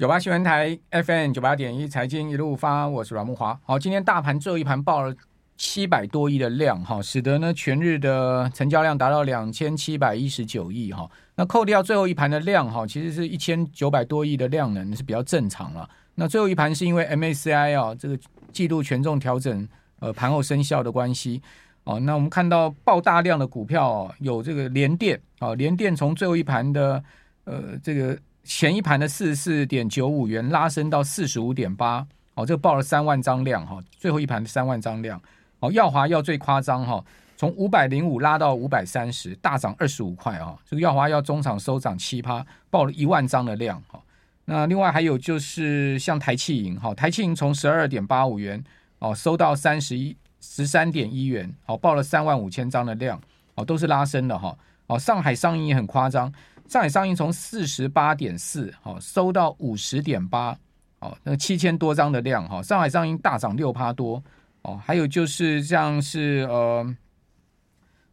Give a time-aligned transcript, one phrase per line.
[0.00, 3.60] 九八新闻台 FM 九八点一财经一路发，我是阮木华。
[3.62, 5.14] 好，今天大盘最后一盘报了
[5.58, 11.06] 七百多亿的量，哈，使得呢全日的成交量达到两千七百一十九亿，哈。
[11.34, 15.86] 那扣掉最后一盘的量，哈，其实是一千九百多亿的量能是比较正常了。
[16.14, 18.18] 那最后一盘是因为 MACI 啊这个
[18.54, 21.42] 季度权重调整，呃，盘后生效的关系，
[21.84, 27.04] 哦，那我们看到爆大量的股票有这个联电，啊，联电从最后一盘的
[27.44, 28.18] 呃这个。
[28.42, 35.20] 前一盘的四十四点九五元拉升到四十五点八，哦，这个报了三万张量哈，最后一盘的三万张量，
[35.60, 37.04] 哦，耀华要最夸张哈，
[37.36, 44.00] 从五百零五拉到五百三十，大涨二十五块啊，这个耀华要中场收涨七趴，报了一万张的量哈。
[44.46, 48.62] 那另外还有就是像台企银哈，台企银从十二点八五元
[48.98, 53.20] 哦收到三十一十三点一元，哦，报了三万五千张的量，
[53.54, 56.32] 哦，都是拉升的哈，哦，上海商银也很夸张。
[56.70, 60.56] 上海商银从四十八点四，好收到五十点八，
[61.00, 64.22] 哦，那七千多张的量，哈，上海商银大涨六趴多，
[64.62, 66.96] 哦，还有就是像是呃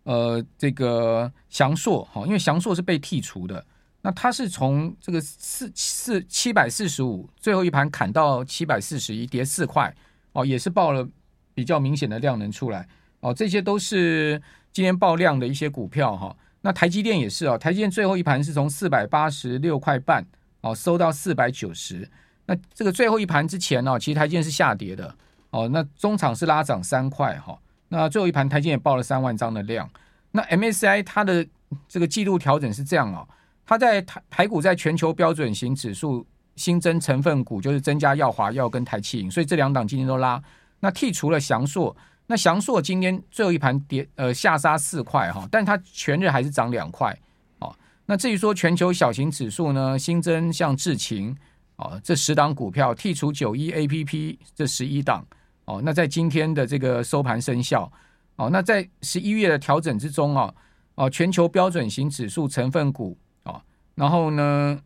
[0.06, 3.64] 呃这个祥硕，哈，因为祥硕是被剔除的，
[4.02, 9.96] 那它是从这个四四七百四十五最后一盘砍到七百四十一，跌四块，
[10.32, 11.08] 哦，也是报了
[11.54, 12.88] 比较明显的量能出来，
[13.20, 16.36] 哦，这些都是今天爆量的一些股票，哈。
[16.68, 20.22] 那台积电也是哦，台积电最后一盘是从四百八十六块半
[20.60, 22.06] 哦收到四百九十，
[22.46, 25.16] 那这个最后一盘之前哦，其实台积电是下跌的
[25.52, 27.58] 哦，那中场是拉涨三块哈，
[27.88, 29.90] 那最后一盘台积电也报了三万张的量。
[30.32, 31.48] 那 M S I 它的
[31.88, 33.26] 这个季度调整是这样哦，
[33.66, 40.44] 它在台台股在全球标准型指数新增成分股就是增加耀华药跟台企银，所以这两档今天都拉。
[40.82, 41.96] 那剔除了祥硕。
[42.30, 47.18] 那祥硕今天最后一盘跌，呃，下杀四块哈，但它全日还是涨两块
[47.60, 47.74] 哦。
[48.06, 51.34] 那至于说全球小型指数呢，新增像智勤
[51.78, 55.26] 哦，这十档股票剔除九一 A P P 这十一档
[55.64, 57.90] 哦，那在今天的这个收盘生效
[58.36, 58.50] 哦。
[58.52, 60.54] 那在十一月的调整之中哦，
[60.96, 63.62] 哦，全球标准型指数成分股哦，
[63.96, 64.78] 然后呢，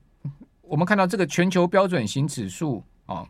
[0.62, 3.28] 我们看到这个全球标准型指数哦，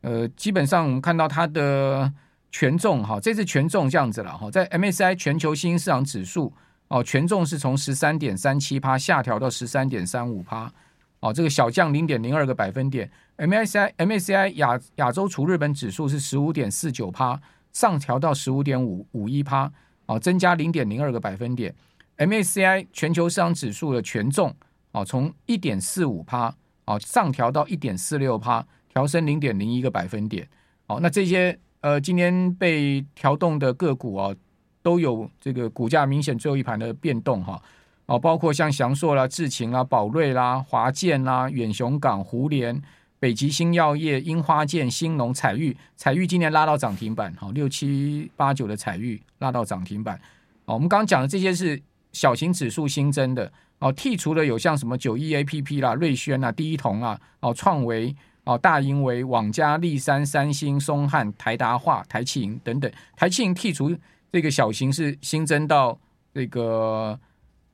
[0.00, 2.12] 呃，基本上我们看到它的。
[2.54, 6.52] 权重哈，这次权重这样子了哈，在 MSCI 全球新兴市场指数
[6.86, 10.72] 哦，权重是从十三点三七趴下调到十三点三五趴
[11.18, 13.10] 哦，这个小降零点零二个百分点。
[13.38, 17.40] MSCI MSCI 亚亚洲除日本指数是十五点四九趴，
[17.72, 19.68] 上调到十五点五五一趴
[20.06, 21.74] 哦，增加零点零二个百分点。
[22.18, 24.54] MSCI 全球市场指数的权重
[24.92, 26.54] 哦，从一点四五趴
[26.84, 30.48] 哦，上调到一点四六趴，调升零点零一个百分点。
[30.86, 31.58] 哦，那这些。
[31.84, 34.34] 呃，今天被调动的个股啊，
[34.80, 37.62] 都有这个股价明显最后一盘的变动哈，
[38.06, 42.82] 哦，包括像祥硕啦、智勤啦、宝瑞啦、华健啦、远雄港、胡连、
[43.20, 50.18] 北极星药业、樱花箭、兴农、采钰，采钰今年拉到涨停板，哈，六七八九的采钰拉到涨停板。
[50.64, 51.78] 哦，我们刚刚讲的这些是
[52.12, 58.16] 小型指数新增的，哦，剔除了有像什么九一 A P P 啦、瑞轩啊、第一铜啊、哦，创维。
[58.44, 63.94] 哦，大银为、网家、立山、三星、松汉、台达化、台企银等等，台企银剔除
[64.30, 65.98] 这个小型是新增到
[66.34, 67.18] 这个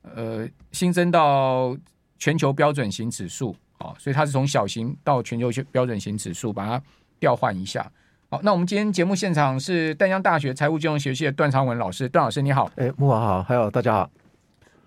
[0.03, 1.77] 呃新增到
[2.19, 6.83] 全球标准型指数，哦，所以它是从小型到全球标准型指数把它
[7.19, 7.91] 调换一下。
[8.29, 12.71] 好，那我们今天节目现场是淡江大学财务金融学系的段昌文老师，段老师你好。
[12.77, 14.11] 哎，木华好，还有大家好。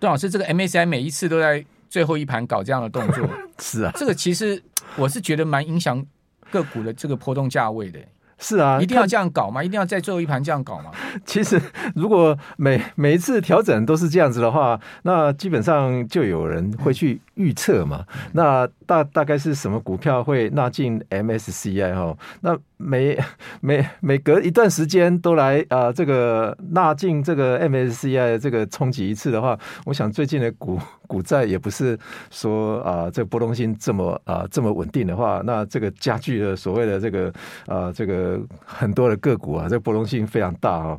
[0.00, 1.62] 段老师，这个 MSCI 每一次都在
[1.94, 3.24] 最后一盘搞这样的动作，
[3.62, 4.60] 是啊，这个其实。
[4.96, 6.04] 我是觉得蛮影响
[6.50, 7.98] 个股的这个波动价位的。
[8.38, 9.62] 是啊，一定要这样搞吗？
[9.62, 10.90] 一定要在最后一盘这样搞吗？
[11.24, 11.60] 其实，
[11.94, 18.04] 如果每每一次调整都是这样子的话，那基本上就有人会去预测嘛。
[18.12, 22.16] 嗯、那大大概是什么股票会纳进 MSCI 哈？
[22.40, 23.18] 那每
[23.62, 31.96] 每每隔一段时间都来啊、呃，这个纳进这个 MSCI 这个冲击一次的话，我想最近的股股债也不是
[32.30, 37.28] 说啊、呃，这个波动性这么啊、呃、这么稳定的话，那这个加剧了所谓的这个
[37.66, 38.23] 啊、呃、这个。
[38.24, 40.98] 呃很多的个股啊，这个波动性非常大哦。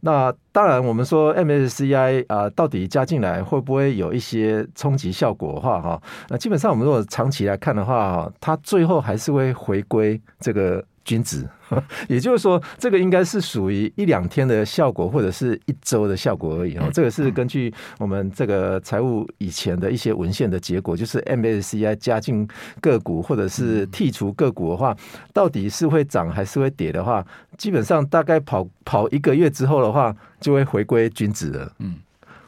[0.00, 10.84] 那当然，我们说 MSCI 啊，到底加进来会不会有一些冲击效果的话，哈，那基本上我们如果长期来看的话哈，它最后还是会回归这个。
[11.10, 11.44] 均值，
[12.06, 16.88] 也就是说，这个应该是属于一两天的效果，或者是一周的效果而已哦。
[16.94, 22.46] 这个是根据我们这个财务以前的一些文献的结果，就是 MSCI 加进
[22.80, 24.96] 个股或者是剔除个股的话，
[25.32, 27.26] 到底是会涨还是会跌的话，
[27.58, 31.72] 基本上大概跑跑一个月之后的话，就会回归均值了。
[31.80, 31.96] 嗯，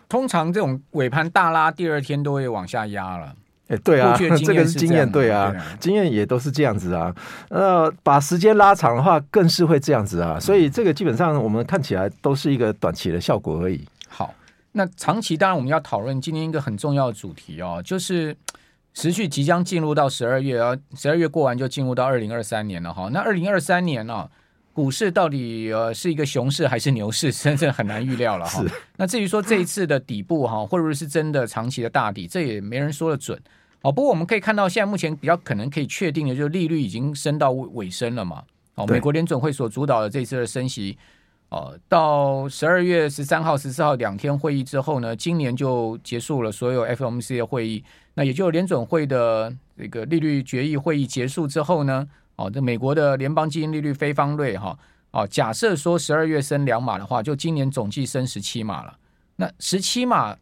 [0.08, 3.35] 通常这种尾盘大拉，第二天都会往下压了。
[3.69, 7.14] 哎，对啊， 这个是经验，对啊，经验也都是这样子啊。
[7.49, 10.38] 呃，把时间拉长的话，更是会这样子啊。
[10.38, 13.82] 所以这个基本上我们看起来都是一个短期的效果而已。
[14.09, 14.35] 好，
[14.73, 18.37] 那长期当然我们要讨论今天一个很重要的主题哦，就是
[18.93, 23.08] 持续即将进入到十二月啊，十二月过完就进入到二零二三年了哈。
[23.12, 24.29] 那二零二三年呢，
[24.73, 28.65] 股市到底呃是一个熊市还是牛市，真正很难预料了哈。
[28.97, 33.41] 那至于说这一次的底部哈，会不会是真的长期的大底，这也没人说的准。
[33.83, 38.43] 哦，不过我们可以看到，现在目前比较可能可以确定的，就是利率已经升到尾声了嘛。
[38.77, 40.97] 哦，美国联准会所主导的这次的升息，
[41.49, 47.85] 哦，到十二月十三号、十四号两天会议之后呢，今年就结束了所有 FOMC 的会议。
[48.15, 52.07] 那也就联准会的这个利率决议会议结束之后呢，
[52.44, 54.79] 哦，这美国的联邦基金利率非方瑞哈，
[55.12, 58.97] 哦，假设说十二月升两码的话，就今年总计升十七码了。
[59.37, 60.37] 那十七码。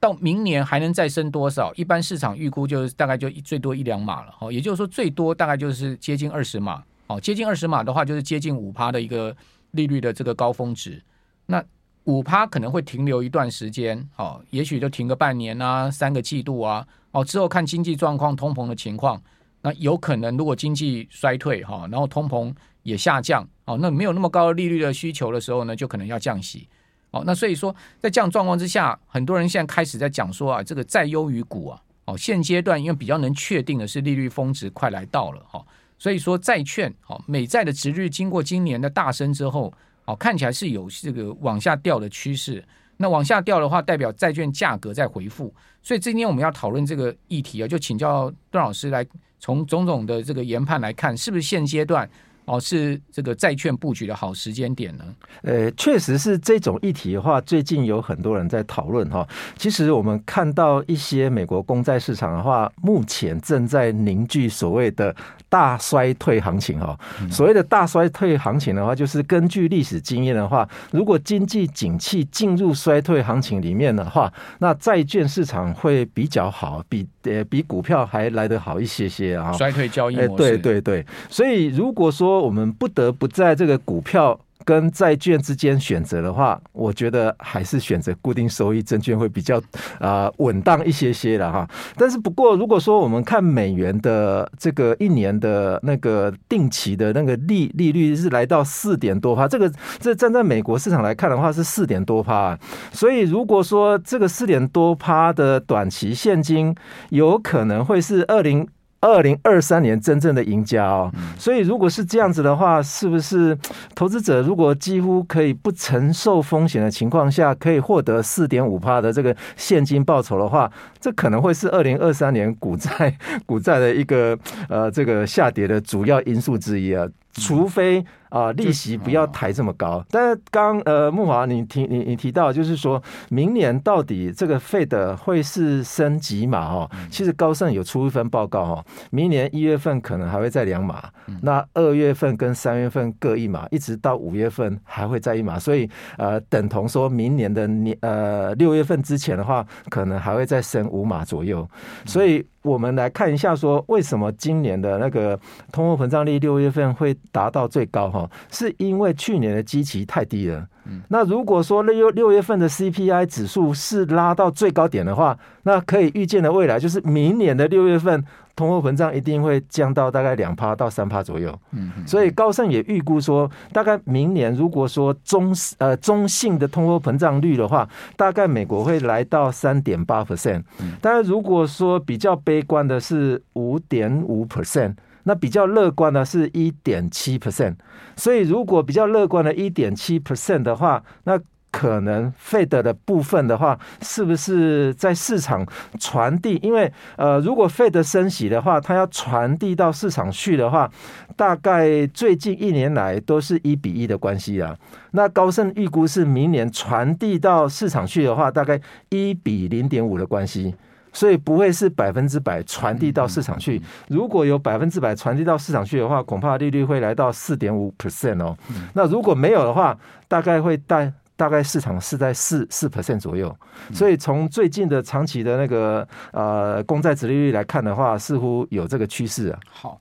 [0.00, 1.74] 到明年还能再升多少？
[1.74, 9.36] 一般市场预估就是大概就最多一两码了，哦，也就是说最多大概就是接近二十码，哦，接近二十码的话就是接近五趴的一个
[9.72, 11.02] 利率的这个高峰值。
[11.46, 11.60] 那
[12.04, 19.20] 五趴可能会停留一段时间，哦，也许就停个半年啊，三个季度啊，哦，之后看经济状况、通膨的情况，
[19.62, 26.68] 那有可能如果经济衰退哈，然后通膨也下降，哦，那没有那么高的利率的需求的时候呢，就可能要降息。
[27.10, 35.64] 哦，那所以说，在这样状况之下，很多人现在开始在讲说啊，这个债优于股啊，哦，现阶段因为比较能确定的是利率峰值快来到了哈，
[35.98, 39.72] 所以说债券，哦，美债的殖率经过今年的大升之后，
[40.04, 42.62] 哦，看起来是有这个往下掉的趋势。
[42.98, 45.54] 那往下掉的话，代表债券价格在回复。
[45.82, 49.06] 所以今天我们要讨论这个议题啊，就请教段老师来
[49.40, 52.06] 从种种的这个研判来看，是不是现阶段？
[52.44, 55.04] 哦，是这个债券布局的好时间点呢？
[55.42, 59.28] 呃，确实是这种议题的话，最近有很多人在讨论哈。
[59.58, 65.14] 其实我们看到一些美国公债市场的话，目前正在凝聚所谓的
[65.48, 66.98] 大衰退行情哈。
[67.30, 79.52] 所谓的大衰退行情的话，就是根据历史经验的话，如果经济景气进入衰退行情里面的话，那债券市场会比较好，比呃比股票还来得好一些些啊。
[79.52, 81.06] 衰退交易模式，对对对。
[81.28, 89.60] 所以如果说我们不得不在这个股票跟债券之间选择的话，我觉得还是选择固定收益证券会比较
[89.98, 91.66] 啊稳当一些些的哈。
[91.96, 102.58] 但是不过，如果说我们看美元的这个一年的那个定期的那个利利率是来到四点多趴，这个这站在美国市场来看的话是四点多趴，
[102.92, 106.74] 所以如果说这个四点多趴的短期现金
[107.10, 108.68] 有可能会是二零。
[109.00, 113.56] 二零二三年真正的赢家哦，所以如果是这样子的话，是不是
[113.94, 123.16] 投资者如果几乎可以不承受风险的情况下，可以获得四点五帕的这个现金报酬的话，这可能会是二零二三年股债
[123.46, 127.06] 股债的一个呃这个下跌的主要因素之一啊。
[127.34, 128.00] 除非
[128.30, 130.04] 啊、呃，利息不要抬这么高。
[130.10, 136.90] 但是刚呃，木华你提你你提到，就是说明年到底这个 Fed 会是升几码哦？
[137.10, 141.04] 其实高盛有出一份报告哦，明年一月份可能还会再两码，
[141.42, 151.68] 那二月份跟三月份各一码，一直到五月份还会再一码，所以呃，等同说明年的年呃六月份之前的话，可能还会再升五码左右，
[152.04, 152.44] 所以。
[152.68, 155.38] 我们来看一下，说为什么今年的那个
[155.72, 158.10] 通货膨胀率六月份会达到最高？
[158.10, 160.66] 哈，是因为去年的基期太低了。
[160.90, 168.24] 嗯那如果说六六月份的 CPI 指数是拉到最高点的话，那可以预见的未来就是明年的六月份。
[168.58, 180.64] 通货膨胀一定会降到大概两趴到三趴左右，嗯，所以高盛也预估说，大概明年如果说中呃中性的通货膨胀率的话，大概美国会来到三点八 percent，
[181.00, 187.76] 但是如果说比较悲观的是五点五 percent，那比较乐观的是一点七 percent，
[188.16, 191.38] 所以如果比较乐观的一点七 percent 的话，那
[191.70, 195.64] 可能 Fed 的部分的话，是不是在市场
[196.00, 196.58] 传递？
[196.62, 200.90] 因为呃，如果 Fed 升息的话，它要传递到市场去的话，
[201.36, 204.76] 大概最近一年来都是一比一的关系啊。
[205.12, 210.74] 那高盛预估是明年传递到市场去的话，大概一比零点五的关系，
[211.18, 213.82] 所以不会是百分之百传递到市场去。
[214.08, 218.56] 如果有百分之百传递到市场去的话，恐怕利率会来到四点五 percent 哦。
[218.94, 219.98] 那如果没有的话，
[220.28, 221.12] 大概会带。
[221.38, 223.56] 大概市场是在四四 percent 左右，
[223.92, 229.60] 所以从最近的长期的那个呃公债殖利率来看的话，似乎有这个趋势啊。
[229.70, 230.00] 好，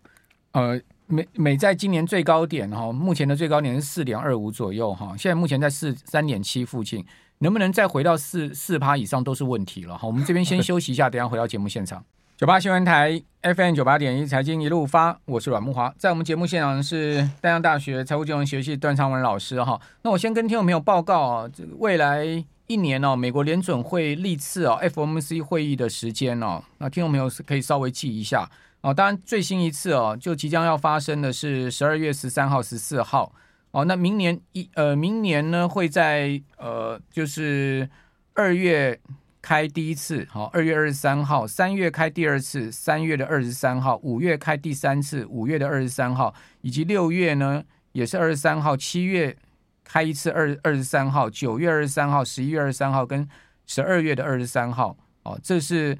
[0.53, 7.05] 呃，美美在今年最高点哈，目前的最高点是四点二五左右哈，现在目前在四三点七附近，
[7.39, 10.08] 能不能再回到四四趴以上都是问题了哈。
[10.08, 12.03] 我们这边先休息一下，等下回到节目现场。
[12.36, 19.79] 九八新闻台 FM 九八点一财经一路发，我是阮慕华，在我们节目现场是丹阳大学财务金融学系段昌文老师哈。
[20.03, 22.24] 那我先跟听众朋友报告啊，这个未来
[22.67, 28.48] 一年哦，美国联准会历次哦 FOMC 会议的时间哦，那听众朋友是可以稍微记一下
[28.82, 28.94] 哦。
[28.94, 33.32] 当然最新一次哦，就即将要发生的是十二月十三号、十四号
[33.79, 33.86] 哦。
[33.86, 37.89] 那明年一呃，明年呢会在呃，就是
[38.34, 39.00] 二月。
[39.39, 49.38] 开第一次，好，二月二十三号；三月开第二次，三月的二十三号；五月开第三次，五月的二十三号，以及六月呢，也是二十三号；七月
[49.86, 53.25] 开一次，二二十三号；九月二十三号；十一月二十三号，跟
[53.65, 54.98] 十二月的二十三号。
[55.24, 55.98] 哦，这是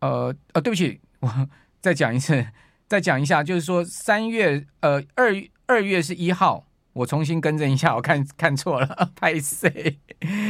[0.00, 1.48] 呃呃，对不起，我
[1.82, 2.46] 再讲一次，
[2.86, 5.34] 再讲一下，就是说三月呃二
[5.66, 6.64] 二月是一号。
[6.98, 9.96] 我重新更正一下，我看看错了， 拍谢。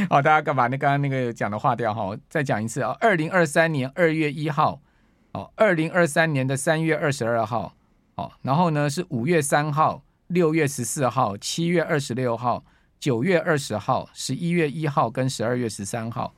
[0.09, 0.65] 好，大家干嘛？
[0.65, 2.97] 那刚刚那个讲的划掉哈，再讲一次啊。
[2.99, 4.81] 二零二三年二月一号，
[5.33, 7.75] 哦，二零二三年的三月二十二号，
[8.15, 12.65] 哦，然后呢是五月三号、六月十四号、七月二十六号、
[12.99, 16.33] 九月二十号、十一月一号跟十二月十三号。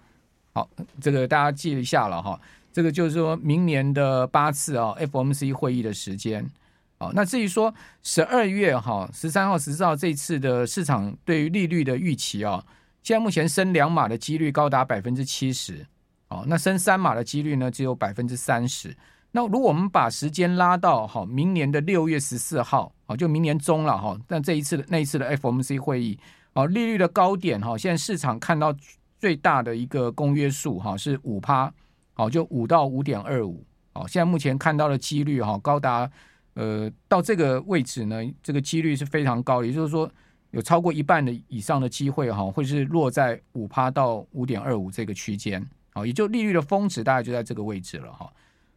[0.53, 2.37] 好，这个大家记一下了哈。
[2.73, 6.45] 这个就是说明年的八次啊，FOMC 会议的时间。
[7.01, 12.63] 好，那至于说十二月哈十三号、十四号这次的市场对于利率的预期啊，
[13.01, 15.83] 现在目前升两码的几率高达百分之七十，
[16.27, 18.95] 哦，那升三码的几率呢只有百分之三十。
[19.31, 26.19] 那如果我们把时间拉到哈明年的六月十四号，哦，就明年中了哈，但这一次的那一次的 FOMC 会议，
[26.53, 28.71] 哦，利率的高点哈，现在市场看到
[29.17, 31.73] 最大的一个公约数哈是五趴，
[32.13, 36.07] 哦，就五到五点二五，哦，现在目前看到的几率哈高达。
[36.53, 40.11] 呃，到这个位置呢，这个几率是非常高，也就是说，
[40.51, 48.31] 有超过一半的以上的机会哈，会是落在五趴到五点二五这个区间，好，也就利率的峰值大概就在这个位置了哈。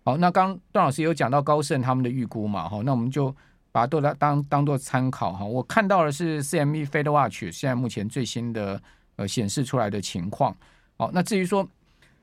[0.04, 3.34] 好，那刚段老师有讲到高盛他们的预估嘛，哈，那我们就
[3.72, 5.44] 把它都当当当做参考哈。
[5.44, 8.80] 我看到的是 CME Fed Watch 现在目前最新的
[9.16, 10.56] 呃显示出来的情况。
[10.96, 11.68] 好，那至于说。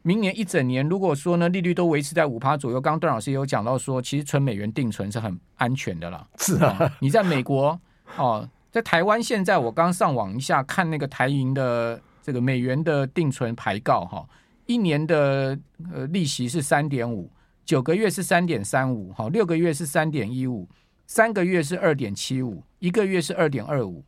[0.03, 6.27] 明年一整年，如果说呢，利率都维持在五趴左右，刚刚段老师也有讲到说，其实存美元定存是很安全的啦。
[6.39, 7.79] 是啊，哦、你在美国
[8.17, 14.27] 哦，在台湾现在我刚上网一下看那个台银的这个美元的定存牌告哈，
[14.65, 15.57] 一年的
[15.93, 17.29] 呃利息是三点五，
[17.63, 20.67] 九个月是三点三五，好，六个月是三点一五，
[21.05, 24.03] 三个月是二点七五，一个月是二点二五，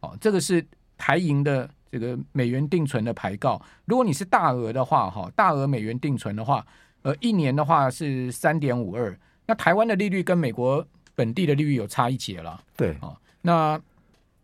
[0.00, 0.62] 哦，这个是
[0.98, 1.70] 台银的。
[1.90, 6.64] 这个美元定存的牌告，如果你是大额的话，哈，大额美元定存的话，
[7.02, 9.18] 呃，一年的话是三点五二。
[9.46, 13.16] 那台湾的利率跟美国本地的利率有差一截了，对啊。
[13.40, 13.80] 那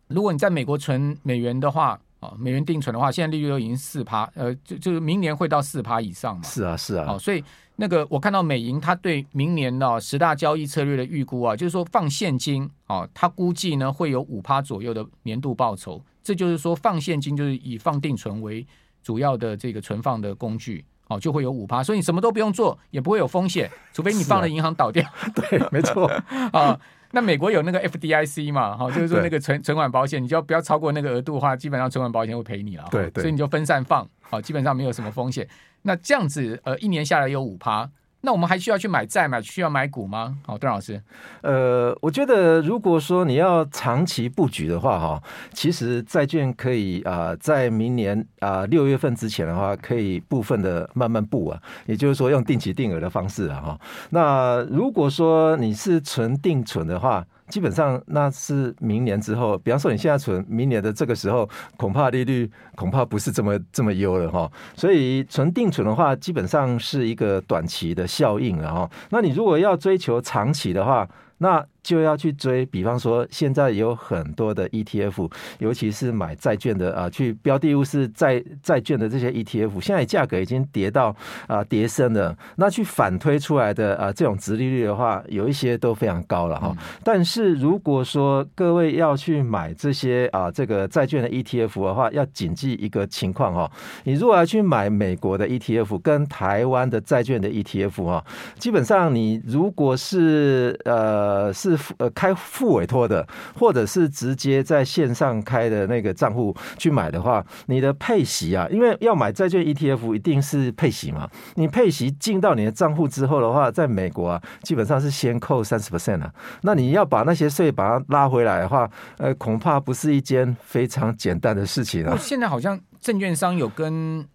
[0.07, 6.43] 如果你在美国存美元的话，啊，美元定存的话，现在利率都已经四趴，呃，就就是明年会到四趴以上嘛。
[6.43, 7.13] 是啊，是啊。
[7.13, 7.43] 哦，所以
[7.75, 16.01] 那个我看到美银它对明年的十大交易策略的预估啊，就是说放现金啊，它估计呢会有五趴左右的年度报酬。
[16.25, 18.65] 这就是说，放现金就是以放定存为
[19.03, 25.07] 主要的这个存放的工具，哦，就会有五趴，所以你什么都不用做，也不会有风险，除非你放了银行倒掉。
[25.07, 26.07] 啊、对，没错
[26.51, 26.77] 啊。
[27.11, 32.85] 那美国有那个 FDIC 嘛，哈，就是说那个存存款保险，你就要不要超过那个额度的话，基本上存款保险会赔你了。
[32.89, 35.47] 对对，所以你就分散放，好，基本上没有什么风险。
[35.83, 37.87] 那这样子，呃，一年下来有五趴。
[38.25, 40.35] 那我们还需要去买债吗需要买股吗？
[40.47, 40.99] 好，段老师，
[41.41, 45.21] 呃，我觉得如果说你要长期布局的话，哈，
[45.53, 53.79] 其实债券可以啊、在明年啊六月份之前的话，可以部分的慢慢布啊，也就是说用定期定额的方式啊，哈。
[54.09, 61.47] 那如果说你是存定存的话，基本上那是明年之后，比方说你现在存，明年的这个时候，
[61.77, 64.51] 恐怕利率恐怕不是这么这么优了哈。
[64.75, 68.89] 所以存定存的话，基本上是一个短期的效应了哈。
[69.09, 81.15] 那你如果要追求长期的话，那就要去追，比方说现在有很多的 ETF，尤其是买债券的啊，去标的物是债债券的这些 ETF，现在价格已经跌到
[81.45, 82.35] 啊跌深了。
[82.55, 86.75] 那去反推出来的啊这种殖利率的话，有一些都非常高了哈。
[87.03, 93.71] 但是如果说各位要去买这些啊这个债券的 ETF 的话，要谨记一个情况哈，
[94.05, 98.25] 你如果要去买美国的 ETF 跟台湾的债券的 ETF 哈，
[98.57, 103.27] 基本上你如果是呃是呃，开付委托的，
[103.57, 111.29] 或者是直接在线上开的那个账户去买的话，你的配息啊，因为要买债券 ETF 一定是配息嘛。
[111.55, 116.33] 你配息进到你的账户之后的话，在美国啊，基本上是先扣三十 percent 啊。
[116.61, 122.17] 那你要把那些税把它拉回来的话，呃，恐怕不是一件非常简单的事情啊。
[122.19, 124.25] 现在好像证券商有跟。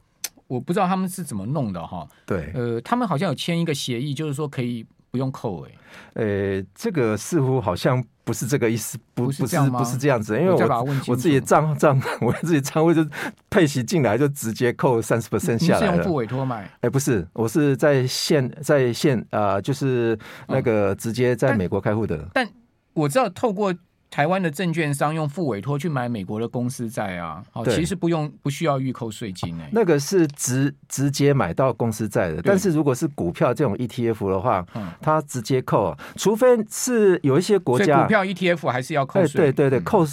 [0.50, 2.04] 我不知道他们是怎么弄的哈。
[2.26, 5.71] 对，呃，他们好像有签一个协议，就是说可以不用扣哎。
[6.14, 9.47] 呃，这个似乎好像不是这个意思，不不是不
[9.85, 13.05] 是，这样子，因为我我，我自己账 账我自己仓位就
[13.49, 16.71] 配息进来就直接扣三十 percent 下来是用付委托买？
[16.81, 22.29] 哎，不是，我是在线在线啊、呃，就是那个直接在美国开户的。
[22.33, 22.49] 但
[22.95, 23.75] 我知道透过。
[24.11, 29.69] 台湾的证券商用副委托去买美国的公司债啊，好，其实不用不需要预扣税金诶。
[29.73, 40.05] 那个是直直接买到公司债的，但是如果是股票这种 ETF 的话，嗯，它直接扣，除非是有一些国家股票 ETF 还是要扣税，对对对，扣。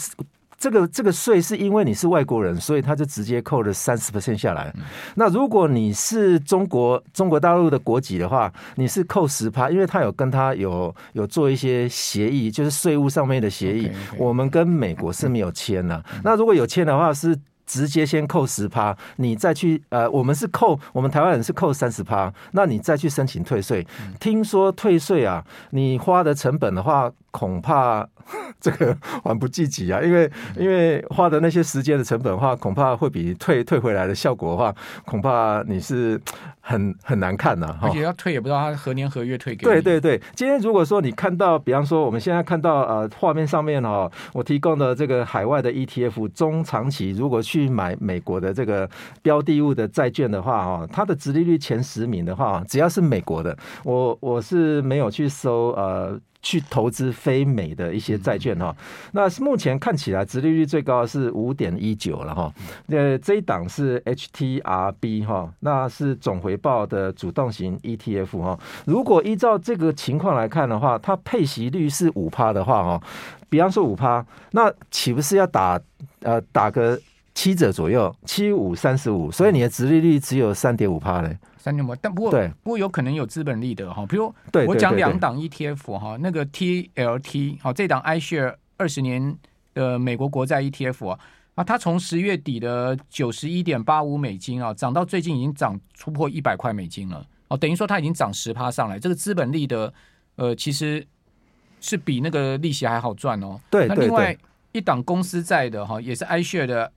[0.58, 4.74] 这个这个税是因为你是外国人，所以他就直接扣了三十 percent 下来。
[5.14, 13.92] 那如果你是中国中国大陆的国籍的话，你是扣十趴，因为他有跟他有有做一些协议，就是税务上面的协议。
[14.18, 16.04] 我们跟美国是没有签的。
[16.24, 17.38] 那如果有签的话，是
[17.68, 23.86] 直接先扣十趴，你再去呃，我们是扣我们台湾人是扣三十趴，那你再去申请退税。
[24.20, 28.08] 听说退税啊，你花的成本的话，恐怕。
[28.60, 34.74] 这个还不积极啊，因为因为花的那些时间的成本的话，恐怕会比退退回来的效果的话，
[35.06, 36.20] 恐怕你是
[36.60, 37.88] 很很难看的、啊、哈。
[37.88, 39.72] 而且要退也不知道他何年何月退给你。
[39.72, 48.90] 对对对，今天如果说你看到，比方说我们现在看到呃画面上面哦，我提供的这个海外的 ETF 中长期，如果去买美国的这个
[49.22, 56.20] 标的物的债券的话哦，它的殖利率前十名的话，只要是美国的，我我是没有去搜呃。
[56.48, 58.74] 去投资非美的一些债券哈，
[59.12, 62.50] 那目前看起来殖利率最高是五点一九了哈。
[62.88, 68.58] 呃，这一档是 HTRB 哈，那是总回报的主动型 ETF 哈。
[68.86, 73.04] 如果依照这个情况来看的话，它配息率是五趴的话哈，
[73.50, 75.78] 比方说五趴，那岂不是要打
[76.22, 76.98] 呃打个
[77.38, 81.38] 七折左右，七五三十五，所以你的殖利率只有三点五帕嘞。
[81.56, 84.34] 三点五，但不过对不过有可能有资本利得哈，比如
[84.66, 89.38] 我讲两档 ETF 哈，那个 TLT 好，这档 iShare 二十年
[89.76, 91.20] 的美国国债 ETF 啊，
[91.54, 99.94] 啊，它从十月底的九十一点八五美金啊，涨到最近已经涨突破一百块美金了哦，等于说它已经涨十趴上来，这个资本利得
[100.38, 101.06] 呃其实
[101.82, 103.60] 是比那个利息还好赚哦。
[103.70, 104.36] 对，那另外
[104.72, 106.92] 一档公司债的哈，也是 iShare 的。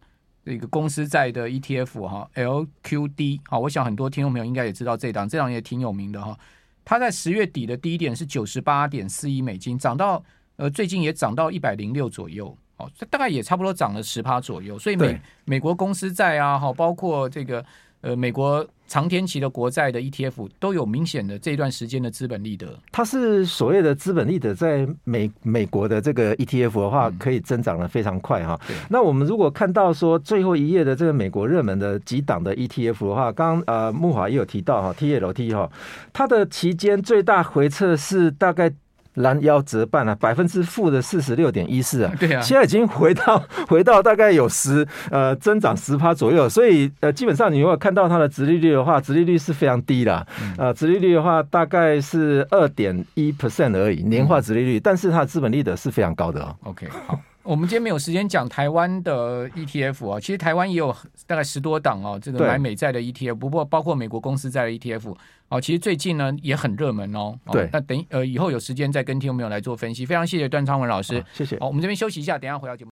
[0.44, 6.36] 这个公司债的 ETF 哈，LQD 好，我想很多听众朋友应该也知道这档，这档也挺有名的哈。
[6.84, 10.22] 它在十月底的低点是九十八点四亿美金，涨到
[10.56, 14.78] 呃最近也涨到一百零六左右，哦，大概也差不多涨了十趴左右。
[14.78, 17.64] 所以美美国公司债啊，哈，包括这个
[18.00, 18.66] 呃美国。
[18.90, 28.60] 长天期的国债的 ETF 都有明显的这段时间的资本利得，它是所谓的资本利得，在美美国的这个 ETF 的话，可以增长的非常快哈。
[28.68, 35.70] 嗯、那我们如果看到说最后一页的这个美国热门的几档的 ETF 的话，刚刚呃木华也有提到哈，TLT 哈，
[36.12, 38.72] 它的期间最大回撤是大概。
[39.20, 50.26] 拦腰折半了，百分之负的四十六点一四啊， 对啊，现在已经回到 回到大概有十呃增长十趴左右，所以呃基本上你如果看到它的殖利率的话，殖利率是非常低的，
[50.58, 56.56] 呃殖利率的话大概是二点一 percent 而已，年化殖利率，但是它的资本利得是非常高的哦。
[56.64, 57.18] OK，好。
[57.42, 60.94] 我们今天没有时间讲台湾的 ETF 啊，其实台湾也有
[61.26, 65.14] 大概十多档哦，这个买美债的 ETF，不过包括美国公司债的 ETF
[65.50, 67.38] 哦，其实最近呢也很热门哦。
[67.52, 70.06] 对，那等呃以后有时间再跟听众朋友来做分析。
[70.06, 71.58] 非常谢谢段昌文老师，谢谢。
[71.58, 72.88] 好，我们这边休息一下，等一下回到节目。